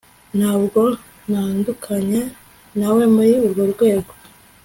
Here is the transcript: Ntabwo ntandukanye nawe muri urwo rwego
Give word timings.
Ntabwo 0.37 0.81
ntandukanye 1.29 2.21
nawe 2.79 3.03
muri 3.15 3.31
urwo 3.45 3.63
rwego 3.73 4.11